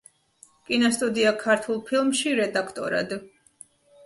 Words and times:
კინოსტუდია 0.69 1.33
„ქართულ 1.43 1.83
ფილმში“ 1.91 2.35
რედაქტორად. 2.41 3.15